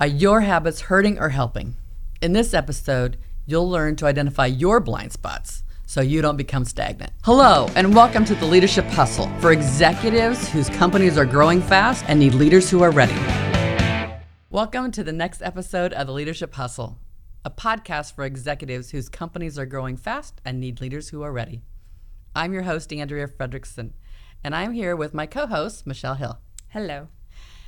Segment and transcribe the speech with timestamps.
[0.00, 1.76] Are your habits hurting or helping?
[2.20, 7.12] In this episode, you'll learn to identify your blind spots so you don't become stagnant.
[7.22, 12.18] Hello, and welcome to the Leadership Hustle for executives whose companies are growing fast and
[12.18, 13.14] need leaders who are ready.
[14.50, 16.98] Welcome to the next episode of the Leadership Hustle,
[17.44, 21.62] a podcast for executives whose companies are growing fast and need leaders who are ready.
[22.34, 23.92] I'm your host, Andrea Fredrickson,
[24.42, 26.40] and I'm here with my co host, Michelle Hill.
[26.70, 27.06] Hello.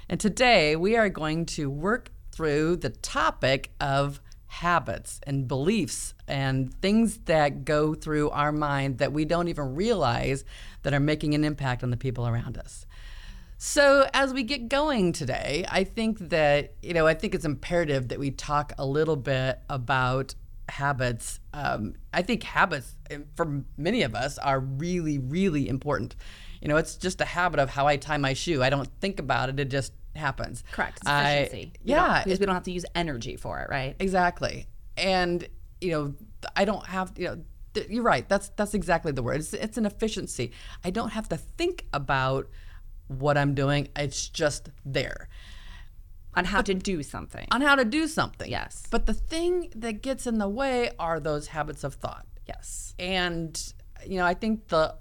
[0.08, 6.72] And today we are going to work through the topic of habits and beliefs and
[6.80, 10.44] things that go through our mind that we don't even realize
[10.82, 12.86] that are making an impact on the people around us.
[13.58, 18.08] So, as we get going today, I think that, you know, I think it's imperative
[18.08, 20.34] that we talk a little bit about
[20.68, 21.40] habits.
[21.54, 26.16] Um, I think habits, eh, for many of us, are really, really important.
[26.66, 28.62] You know, it's just a habit of how I tie my shoe.
[28.62, 30.64] I don't think about it, it just happens.
[30.72, 30.98] Correct.
[30.98, 31.72] It's I- efficiency.
[31.84, 32.06] We yeah.
[32.14, 33.94] don't- because we don't have to use energy for it, right?
[34.00, 34.66] Exactly.
[34.96, 35.46] And
[35.80, 36.14] you know,
[36.56, 37.38] I don't have you know.
[37.74, 38.28] th- You're right.
[38.28, 39.36] That's that's exactly the word.
[39.40, 40.52] It's, it's an efficiency.
[40.84, 42.48] I don't have to think about
[43.08, 43.88] what I'm doing.
[43.94, 45.28] It's just there
[46.34, 47.46] On how to do something.
[47.52, 48.50] on how to do something.
[48.50, 48.82] Yes.
[48.90, 52.26] But the thing that gets in the way are those habits of thought.
[52.48, 52.94] yes.
[52.98, 53.52] And
[54.04, 54.96] you know, I think the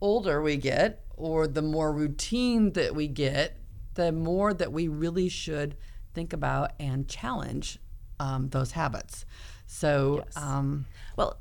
[0.00, 3.56] older we get, or the more routine that we get,
[3.94, 5.76] the more that we really should
[6.14, 7.78] think about and challenge
[8.20, 9.24] um, those habits.
[9.66, 10.36] So, Yes.
[10.36, 11.38] um, Well,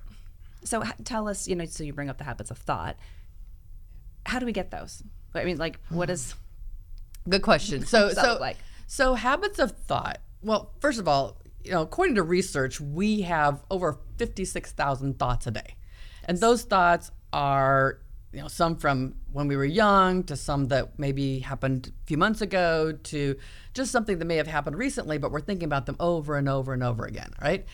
[0.64, 2.98] so tell us, you know, so you bring up the habits of thought.
[4.26, 5.02] How do we get those?
[5.34, 6.34] I mean, like, what is
[7.30, 7.84] good question.
[7.86, 8.58] So, so, like?
[8.88, 10.20] so habits of thought.
[10.42, 15.48] Well, first of all, you know, according to research, we have over fifty-six thousand thoughts
[15.48, 15.76] a day,
[16.26, 18.00] and those thoughts are,
[18.34, 22.18] you know, some from when we were young to some that maybe happened a few
[22.18, 23.36] months ago to
[23.74, 26.74] just something that may have happened recently, but we're thinking about them over and over
[26.74, 27.66] and over again, right?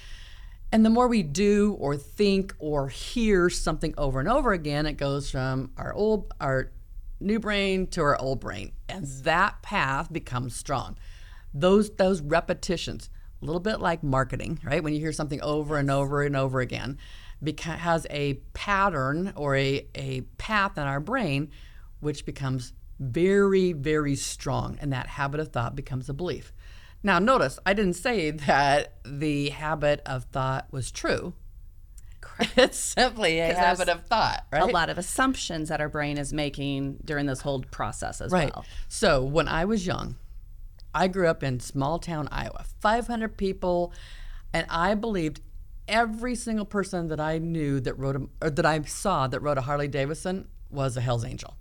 [0.72, 4.94] And the more we do or think or hear something over and over again, it
[4.94, 6.72] goes from our old, our
[7.20, 10.98] new brain to our old brain, and that path becomes strong.
[11.54, 13.10] Those those repetitions,
[13.42, 14.84] a little bit like marketing, right?
[14.84, 16.98] When you hear something over and over and over again,
[17.44, 21.50] beca- has a pattern or a a path in our brain,
[22.00, 26.54] which becomes very very strong, and that habit of thought becomes a belief.
[27.04, 31.34] Now, notice I didn't say that the habit of thought was true.
[32.56, 34.64] It's simply a habit of thought, right?
[34.64, 38.52] a lot of assumptions that our brain is making during this whole process as Right.
[38.56, 38.66] well?
[38.88, 40.16] So when I was young,
[40.96, 43.94] I grew up in small town Iowa, 500 people,
[44.54, 45.42] and I believed
[45.88, 49.58] every single person that I knew that rode a, or that I saw that rode
[49.58, 51.56] a Harley Davidson was a Hell's Angel.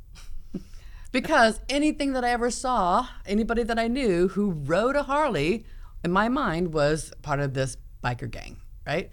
[1.13, 5.65] because anything that I ever saw, anybody that I knew who rode a Harley,
[6.05, 8.57] in my mind was part of this biker gang,
[8.87, 9.11] right?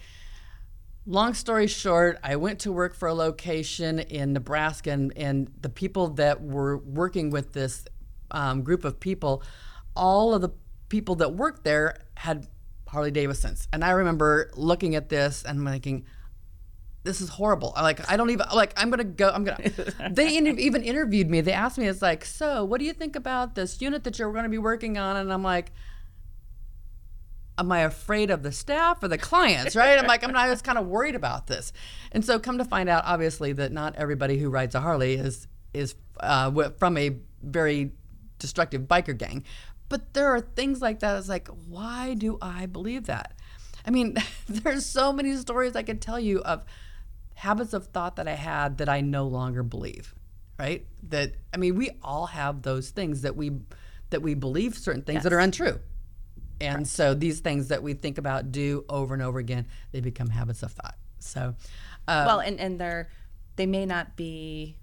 [1.10, 5.70] long story short, I went to work for a location in Nebraska, and, and the
[5.70, 7.86] people that were working with this
[8.32, 9.42] um, group of people,
[9.96, 10.52] all of the
[10.88, 12.48] people that worked there had
[12.90, 13.68] Harley Davidsons.
[13.72, 16.06] And I remember looking at this and thinking,
[17.04, 17.74] this is horrible.
[17.76, 19.30] I like I don't even like I'm gonna go.
[19.30, 19.72] I'm gonna.
[20.12, 21.42] they inter- even interviewed me.
[21.42, 24.32] They asked me, it's like, so what do you think about this unit that you're
[24.32, 25.16] going to be working on?
[25.16, 25.72] And I'm like,
[27.58, 30.00] am I afraid of the staff or the clients, right?
[30.00, 31.74] I'm like, I'm not, I was kind of worried about this.
[32.12, 35.48] And so come to find out, obviously, that not everybody who rides a Harley is,
[35.74, 37.92] is uh, from a very
[38.40, 39.44] destructive biker gang.
[39.90, 41.18] But there are things like that.
[41.18, 43.34] It's like, why do I believe that?
[43.86, 44.18] I mean,
[44.48, 46.64] there's so many stories I could tell you of
[47.34, 50.14] habits of thought that I had that I no longer believe,
[50.58, 50.86] right?
[51.10, 53.52] That, I mean, we all have those things that we,
[54.12, 55.80] that we believe certain things that are untrue.
[56.62, 60.30] And so these things that we think about, do over and over again, they become
[60.30, 60.96] habits of thought.
[61.20, 61.56] So,
[62.08, 63.10] uh, well, and, and they're,
[63.56, 64.76] they may not be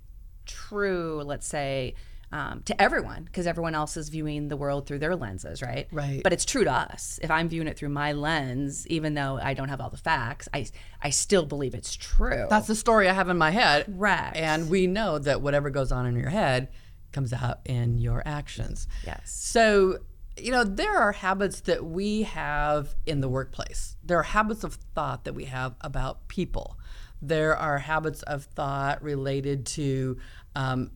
[0.47, 1.95] true, let's say,
[2.33, 5.87] um, to everyone, because everyone else is viewing the world through their lenses, right?
[5.93, 6.23] Right.
[6.23, 7.21] But it's true to us.
[7.23, 10.49] If I'm viewing it through my lens, even though I don't have all the facts,
[10.53, 10.67] I,
[11.01, 12.47] I still believe it's true.
[12.51, 13.87] that's the story I have in my head.
[13.87, 14.37] Correct.
[14.37, 16.69] And we know that whatever goes on in your head
[17.13, 18.89] comes out in your actions.
[19.07, 19.33] Yes.
[19.33, 20.01] So,
[20.37, 23.97] you know, there are habits that we have in the workplace.
[24.05, 26.77] There are habits of thought that we have about people.
[27.23, 30.19] There are habits of thought related to
[30.55, 30.91] um,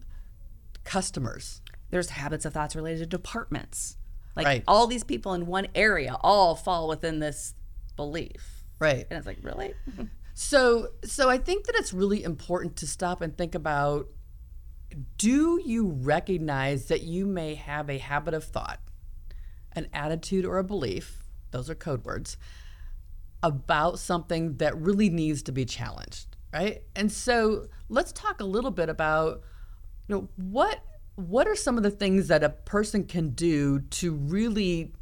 [0.85, 1.61] customers.
[1.91, 3.97] There's habits of thoughts related to departments.
[4.37, 4.65] Like Right.
[4.69, 7.55] all these people in one area all fall within this
[7.97, 8.65] belief.
[8.79, 9.07] Right.
[9.11, 9.75] And it's like, really?
[10.33, 14.09] So, so I think that it's really important to stop and think about
[15.19, 18.81] do you recognize that you may have a habit of thought
[19.73, 22.39] an attitude or a belief, those are code words,
[23.43, 26.83] about something that really needs to be challenged, right?
[26.97, 29.43] And so let's talk a little bit about
[30.11, 30.81] you know what
[31.15, 34.93] what are some of the things that a person can do to really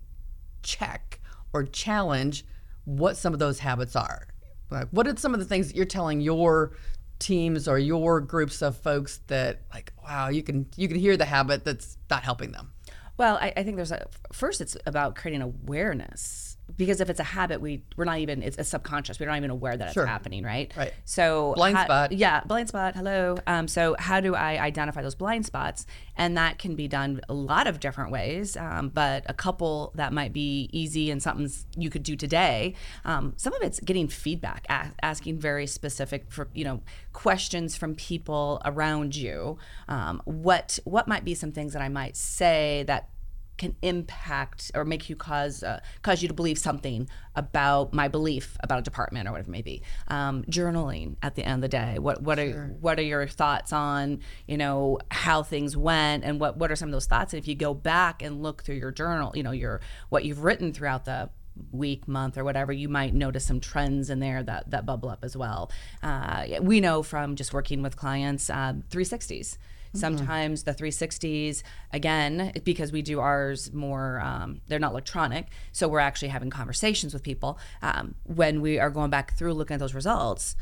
[0.62, 1.20] check
[1.54, 2.44] or challenge
[2.84, 4.28] what some of those habits are?
[4.70, 6.72] Like what are some of the things that you're telling your
[7.20, 11.24] teams or your groups of folks that like wow you can you can hear the
[11.24, 12.70] habit that's not helping them
[13.16, 17.24] well I, I think there's a first it's about creating awareness because if it's a
[17.24, 19.18] habit, we we're not even it's a subconscious.
[19.18, 20.02] We're not even aware that Sure.
[20.04, 20.72] it's happening, right?
[20.76, 20.92] Right.
[21.04, 22.12] So Blind how- spot.
[22.12, 22.94] Yeah, blind spot.
[22.94, 23.36] Hello.
[23.46, 25.86] Um, so how do I identify those blind spots?
[26.16, 28.56] And that can be done a lot of different ways.
[28.56, 32.74] Um, but a couple that might be easy and something you could do today.
[33.04, 36.82] Um, some of it's getting feedback, a- asking very specific for you know
[37.12, 39.58] questions from people around you.
[39.88, 43.08] Um, what what might be some things that I might say that
[43.58, 48.56] can impact or make you cause uh, cause you to believe something about my belief
[48.60, 49.82] about a department or whatever it may be.
[50.08, 51.98] Um, journaling at the end of the day.
[51.98, 56.56] What what are what are your thoughts on you know how things went and what
[56.56, 57.34] what are some of those thoughts?
[57.34, 60.42] And if you go back and look through your journal, you know your what you've
[60.42, 61.30] written throughout the
[61.72, 65.24] week, month, or whatever, you might notice some trends in there that that bubble up
[65.24, 65.70] as well.
[66.02, 69.58] Uh, we know from just working with clients, uh, 360s.
[69.94, 71.62] Sometimes the 360s,
[71.92, 75.48] again, because we do ours more, um, they're not electronic.
[75.72, 77.58] So we're actually having conversations with people.
[77.82, 80.56] Um, when we are going back through looking at those results,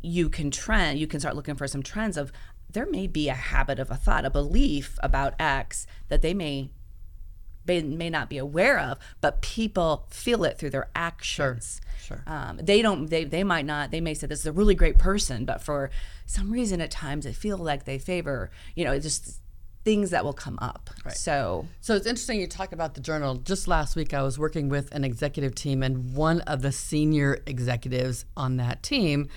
[0.00, 2.32] you can trend, you can start looking for some trends of
[2.70, 6.70] there may be a habit of a thought, a belief about X that they may
[7.68, 11.80] they may not be aware of, but people feel it through their actions.
[12.02, 12.24] Sure.
[12.26, 13.08] Um, they don't.
[13.08, 13.90] They they might not.
[13.90, 15.90] They may say this is a really great person, but for
[16.26, 18.50] some reason, at times, they feel like they favor.
[18.74, 19.40] You know, just
[19.84, 20.90] things that will come up.
[21.04, 21.14] Right.
[21.14, 23.36] So So it's interesting you talk about the journal.
[23.36, 27.38] Just last week, I was working with an executive team, and one of the senior
[27.46, 29.28] executives on that team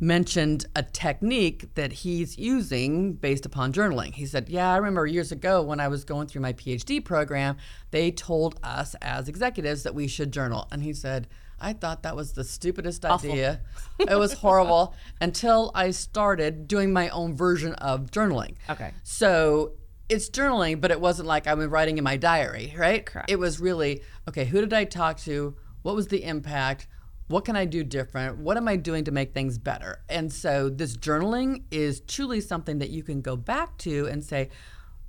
[0.00, 4.14] mentioned a technique that he's using based upon journaling.
[4.14, 7.56] He said, Yeah, I remember years ago when I was going through my PhD program,
[7.90, 10.68] they told us as executives that we should journal.
[10.70, 11.28] And he said,
[11.60, 13.60] I thought that was the stupidest idea.
[13.98, 18.54] it was horrible until I started doing my own version of journaling.
[18.70, 18.92] Okay.
[19.02, 19.72] So
[20.08, 23.04] it's journaling, but it wasn't like I was writing in my diary, right?
[23.04, 23.30] Correct.
[23.30, 25.56] It was really, okay, who did I talk to?
[25.82, 26.86] What was the impact?
[27.28, 28.38] What can I do different?
[28.38, 30.00] What am I doing to make things better?
[30.08, 34.48] And so this journaling is truly something that you can go back to and say,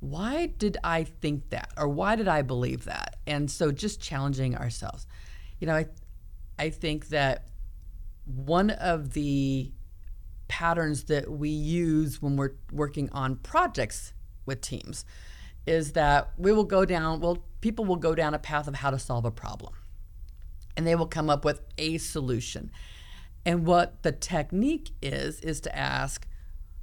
[0.02, 1.72] why did I think that?
[1.78, 3.16] Or why did I believe that?
[3.26, 5.08] And so just challenging ourselves.
[5.60, 5.86] You know, I,
[6.58, 7.48] I think that
[8.26, 9.72] one of the
[10.50, 14.14] patterns that we use when we're working on projects
[14.46, 15.06] with teams
[15.66, 18.90] is that we will go down, well, people will go down a path of how
[18.90, 19.74] to solve a problem
[20.80, 22.72] and they will come up with a solution.
[23.46, 26.26] And what the technique is, is to ask,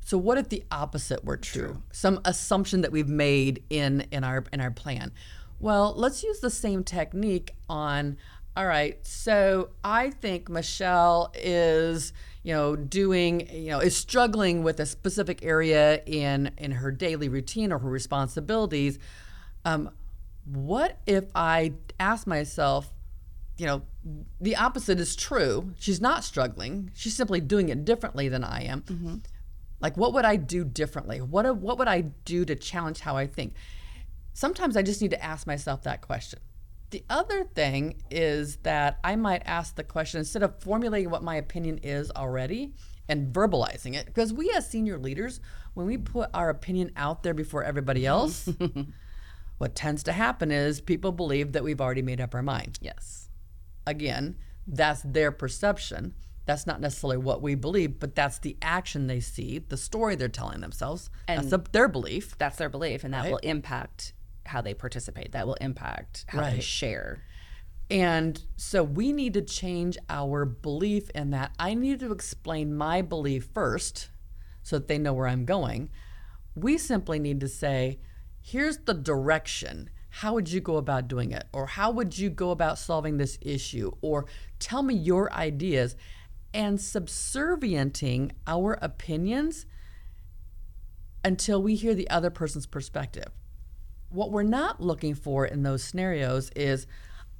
[0.04, 1.82] so what if the opposite were true?
[1.92, 5.12] Some assumption that we've made in, in our in our plan.
[5.60, 8.18] Well, let's use the same technique on
[8.54, 12.12] all right, so I think Michelle is,
[12.42, 17.30] you know, doing, you know, is struggling with a specific area in in her daily
[17.30, 18.98] routine or her responsibilities.
[19.64, 19.88] Um,
[20.44, 22.92] what if I ask myself,
[23.58, 23.82] you know,
[24.40, 25.72] the opposite is true.
[25.78, 26.90] She's not struggling.
[26.94, 28.82] She's simply doing it differently than I am.
[28.82, 29.16] Mm-hmm.
[29.80, 31.20] Like, what would I do differently?
[31.20, 33.54] What what would I do to challenge how I think?
[34.32, 36.40] Sometimes I just need to ask myself that question.
[36.90, 41.36] The other thing is that I might ask the question instead of formulating what my
[41.36, 42.74] opinion is already
[43.08, 45.40] and verbalizing it, because we as senior leaders,
[45.74, 48.48] when we put our opinion out there before everybody else,
[49.58, 53.25] what tends to happen is people believe that we've already made up our mind yes,
[53.86, 56.14] again, that's their perception.
[56.44, 60.28] That's not necessarily what we believe, but that's the action they see, the story they're
[60.28, 61.10] telling themselves.
[61.26, 62.36] that's a, their belief.
[62.38, 63.32] that's their belief, and that Right.
[63.32, 64.12] will impact
[64.46, 65.32] how they participate.
[65.32, 67.22] That will impact how they share.
[67.90, 71.52] And so we need to change our belief in that.
[71.58, 74.10] I need to explain my belief first
[74.62, 75.90] so that they know where I'm going.
[76.54, 78.00] We simply need to say,
[78.40, 79.90] here's the direction.
[80.20, 81.44] How would you go about doing it?
[81.52, 83.92] Or how would you go about solving this issue?
[84.00, 84.26] Or
[84.58, 85.96] tell me your ideas.
[86.54, 89.66] And subservienting our opinions
[91.24, 93.30] until we hear the other person's perspective
[94.10, 96.86] what we're not looking for in those scenarios is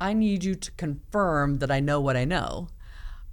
[0.01, 2.69] I need you to confirm that I know what I know.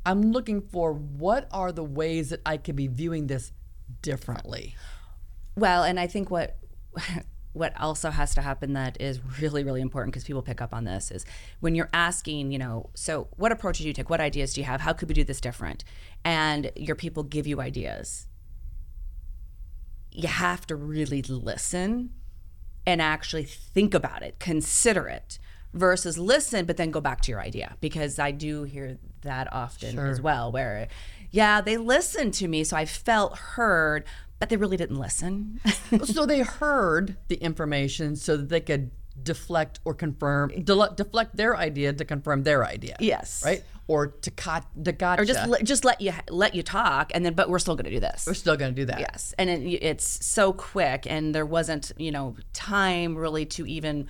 [0.06, 3.52] I'm looking for what are the ways that I could be viewing this
[4.02, 4.76] differently.
[5.56, 6.58] Well, and I think what
[7.53, 10.83] what also has to happen that is really really important because people pick up on
[10.83, 11.25] this is
[11.60, 14.10] when you're asking you know so what approaches do you take?
[14.10, 14.81] What ideas do you have?
[14.81, 15.83] How could we do this different?
[16.24, 18.27] And your people give you ideas.
[20.12, 22.12] You have to really listen
[22.86, 25.39] and actually think about it consider it
[25.74, 29.98] versus listen but then go back to your idea because i do hear that often
[29.98, 30.88] as well where
[31.31, 34.03] yeah they listened to me so i felt heard
[34.44, 35.62] but they really didn't listen
[36.04, 41.56] so they heard the information so that they could deflect or confirm, de- deflect their
[41.56, 42.98] idea to confirm their idea.
[43.00, 43.42] Yes.
[43.46, 43.64] Right?
[43.88, 45.22] Or to, cut to gotcha.
[45.22, 47.86] or just let, just let you let you talk and then but we're still going
[47.86, 49.00] to do this We're still going to do that.
[49.00, 54.08] yes and it, it's so quick and there wasn't you know time really to even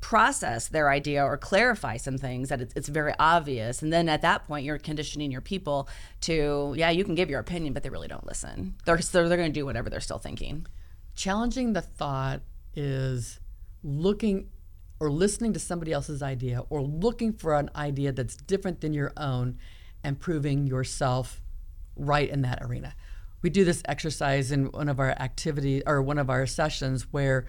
[0.00, 3.82] process their idea or clarify some things that it's, it's very obvious.
[3.82, 5.88] And then at that point you're conditioning your people
[6.22, 8.76] to yeah you can give your opinion but they really don't listen.
[8.86, 10.66] They're they're, they're going to do whatever they're still thinking.
[11.14, 12.40] Challenging the thought
[12.74, 13.40] is
[13.82, 14.48] looking
[15.00, 19.12] or listening to somebody else's idea or looking for an idea that's different than your
[19.16, 19.58] own
[20.04, 21.40] and proving yourself
[21.96, 22.94] right in that arena.
[23.42, 27.46] We do this exercise in one of our activities or one of our sessions where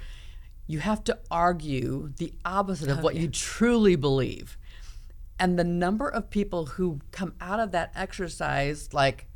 [0.72, 4.58] you have to argue the opposite of what you truly believe.
[5.38, 9.28] And the number of people who come out of that exercise like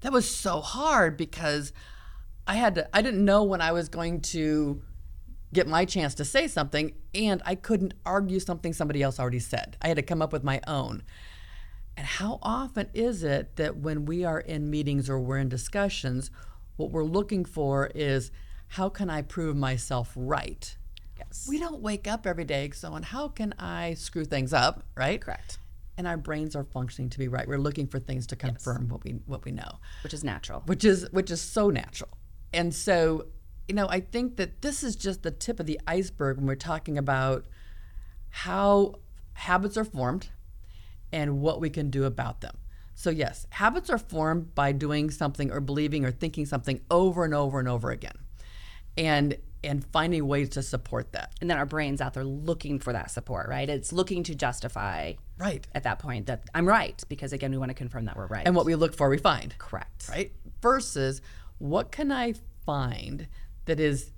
[0.00, 1.72] that was so hard because
[2.48, 4.82] I had to I didn't know when I was going to
[5.52, 9.76] get my chance to say something and I couldn't argue something somebody else already said.
[9.80, 11.04] I had to come up with my own.
[11.96, 16.32] And how often is it that when we are in meetings or we're in discussions,
[16.76, 18.32] what we're looking for is
[18.68, 20.76] how can I prove myself right?
[21.18, 25.20] yes We don't wake up every day going, how can I screw things up, right?
[25.20, 25.58] correct
[25.98, 27.48] And our brains are functioning to be right.
[27.48, 30.84] We're looking for things to confirm what we what we know which is natural which
[30.84, 32.10] is which is so natural.
[32.52, 33.26] And so,
[33.68, 36.54] you know, I think that this is just the tip of the iceberg when we're
[36.54, 37.46] talking about
[38.30, 38.96] how
[39.34, 40.28] habits are formed
[41.12, 42.56] and what we can do about them.
[42.94, 47.34] So yes, habits are formed by doing something or believing or thinking something over and
[47.34, 48.16] over and over again.
[48.96, 51.32] And and finding ways to support that.
[51.40, 55.14] and then our brains out there looking for that support right it's looking to justify
[55.38, 55.66] Right.
[55.74, 58.46] at that point that i'm right because again we want to confirm that we're right
[58.46, 59.54] And what we look for we find.
[59.58, 60.30] correct right?
[60.62, 61.20] Versus
[61.58, 62.34] what can I
[62.64, 63.26] find
[63.64, 64.12] that is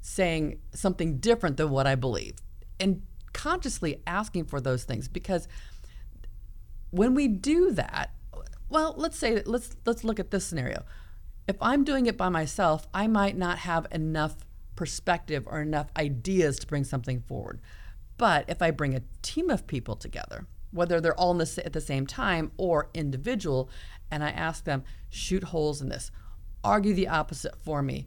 [0.00, 2.34] saying something different than what I believe?
[2.78, 5.48] And consciously asking for those things because
[6.90, 8.10] when we do that,
[8.68, 10.84] well, let's say let's let's look at this scenario.
[11.48, 14.36] If I'm doing it by myself, I might not have enough
[14.76, 17.60] perspective or enough ideas to bring something forward.
[18.16, 21.72] But if I bring a team of people together, whether they're all in the, at
[21.72, 23.68] the same time or individual,
[24.10, 26.10] and I ask them, shoot holes in this,
[26.62, 28.06] argue the opposite for me.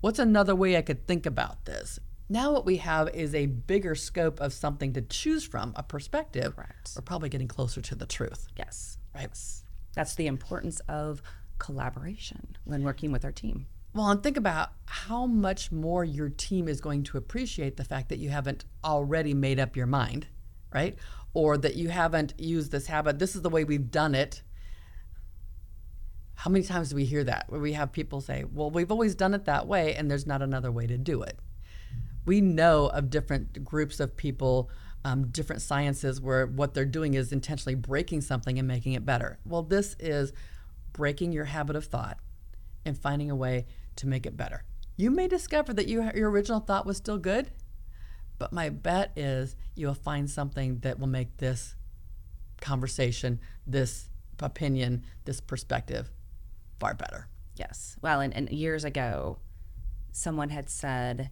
[0.00, 2.00] What's another way I could think about this?
[2.28, 6.56] Now, what we have is a bigger scope of something to choose from, a perspective.
[6.56, 6.92] Correct.
[6.96, 8.48] We're probably getting closer to the truth.
[8.56, 9.28] yes Right.
[9.94, 11.22] that's the importance of
[11.62, 16.66] collaboration when working with our team Well, and think about how much more your team
[16.66, 20.26] is going to appreciate the fact that you haven't already made up your mind,
[20.74, 20.96] right?
[21.34, 23.18] Or that you haven't used this habit.
[23.18, 24.42] This is the way we've done it.
[26.34, 29.14] How many times do we hear that where we have people say, well, we've always
[29.14, 31.38] done it that way and there's not another way to do it?
[32.24, 34.70] We know of different groups of people,
[35.04, 39.38] um, different sciences where what they're doing is intentionally breaking something and making it better.
[39.44, 40.32] Well, this is
[40.92, 42.18] breaking your habit of thought
[42.84, 44.64] and finding a way to make it better.
[44.96, 47.50] You may discover that you, your original thought was still good,
[48.38, 51.76] but my bet is you'll find something that will make this
[52.60, 56.10] conversation, this opinion, this perspective
[56.80, 57.28] far better.
[57.56, 57.96] Yes.
[58.02, 59.38] Well, and, and years ago,
[60.10, 61.30] someone had said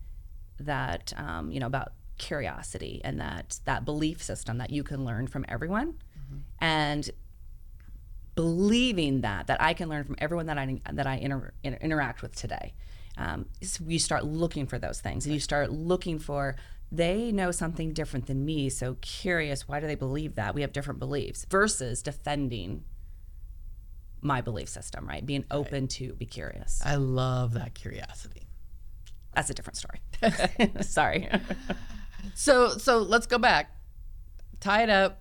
[0.59, 5.27] that, um, you know, about curiosity and that that belief system that you can learn
[5.27, 5.95] from everyone,
[6.61, 7.11] and
[8.41, 12.23] believing that that I can learn from everyone that I that I inter, inter- interact
[12.23, 12.73] with today.
[13.19, 16.57] Um, is you start looking for those things, and you start looking for
[16.91, 18.71] they know something different than me.
[18.71, 20.55] So curious, why do they believe that?
[20.55, 22.85] We have different beliefs versus defending
[24.23, 25.25] my belief system, right?
[25.25, 26.81] Being open to be curious.
[26.83, 28.49] I love that curiosity.
[29.35, 30.01] That's a different story.
[30.81, 31.29] Sorry.
[32.35, 33.71] So so let's go back.
[34.61, 35.20] Tie it up.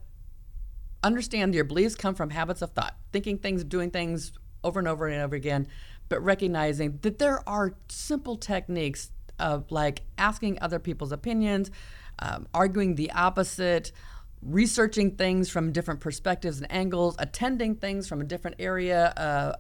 [1.04, 5.08] Understand your beliefs come from habits of thought, thinking things, doing things over and over
[5.08, 5.68] and over again,
[6.10, 11.72] but recognizing that there are simple techniques of like asking other people's opinions,
[12.20, 13.94] um, arguing the opposite,
[14.42, 19.08] researching things from different perspectives and angles, attending things from a different area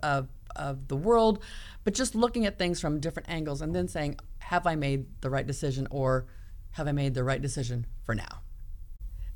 [0.03, 1.43] of of the world,
[1.83, 5.29] but just looking at things from different angles and then saying, have I made the
[5.29, 6.25] right decision or
[6.71, 8.41] have I made the right decision for now?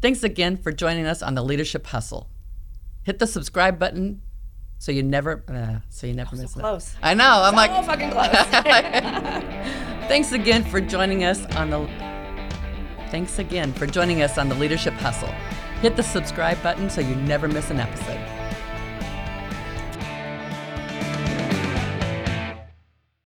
[0.04, 2.28] Thanks again for joining us on the Leadership Hustle.
[3.04, 4.22] Hit the subscribe button
[4.78, 6.60] so you never uh, so you never miss it.
[6.60, 6.94] close.
[7.02, 7.24] I know.
[7.42, 8.28] I'm So like fucking close.
[10.10, 11.88] Thanks again for joining us on the
[13.12, 15.34] Thanks again for joining us on the Leadership Hustle.
[15.80, 18.20] Hit the subscribe button so you never miss an episode.